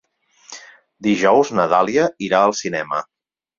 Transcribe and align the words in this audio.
Dijous 1.09 1.53
na 1.61 1.67
Dàlia 1.75 2.09
irà 2.31 2.43
al 2.49 2.59
cinema. 2.65 3.07